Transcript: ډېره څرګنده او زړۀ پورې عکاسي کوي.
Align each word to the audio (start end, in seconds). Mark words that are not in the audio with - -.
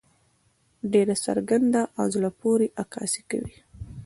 ډېره 0.93 1.15
څرګنده 1.25 1.81
او 1.97 2.05
زړۀ 2.13 2.31
پورې 2.41 2.67
عکاسي 2.81 3.21
کوي. 3.29 3.55